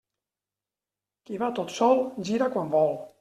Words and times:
Qui 1.29 1.37
va 1.43 1.51
tot 1.59 1.75
sol, 1.75 2.01
gira 2.31 2.49
quan 2.57 2.73
vol. 2.77 2.91